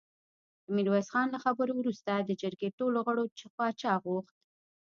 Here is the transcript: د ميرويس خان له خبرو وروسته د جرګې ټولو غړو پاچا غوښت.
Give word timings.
د 0.65 0.67
ميرويس 0.75 1.07
خان 1.13 1.27
له 1.31 1.39
خبرو 1.45 1.73
وروسته 1.77 2.11
د 2.19 2.29
جرګې 2.41 2.69
ټولو 2.79 2.97
غړو 3.07 3.23
پاچا 3.57 3.93
غوښت. 4.03 4.35